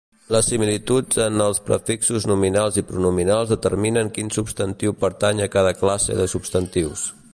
Les 0.35 0.47
similituds 0.51 1.19
en 1.25 1.41
els 1.47 1.59
prefixos 1.67 2.25
nominals 2.31 2.79
i 2.83 2.85
pronominals 2.87 3.53
determinen 3.53 4.09
quin 4.17 4.33
substantiu 4.39 4.97
pertany 5.05 5.43
a 5.45 5.49
cada 5.57 5.75
classe 5.83 6.17
de 6.23 6.27
substantius. 6.35 7.07